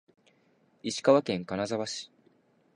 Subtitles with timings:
[0.81, 2.11] 石川県金沢市